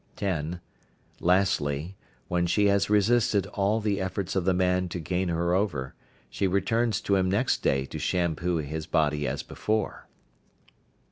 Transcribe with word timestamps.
10. 0.15 0.59
Lastly, 1.19 1.95
when 2.27 2.47
she 2.47 2.65
has 2.65 2.89
resisted 2.89 3.45
all 3.53 3.79
the 3.79 4.01
efforts 4.01 4.35
of 4.35 4.45
the 4.45 4.53
man 4.55 4.89
to 4.89 4.99
gain 4.99 5.27
her 5.29 5.53
over, 5.53 5.93
she 6.27 6.47
returns 6.47 6.99
to 6.99 7.13
him 7.15 7.29
next 7.29 7.61
day 7.61 7.85
to 7.85 7.99
shampoo 7.99 8.57
his 8.57 8.87
body 8.87 9.27
as 9.27 9.43
before. 9.43 10.07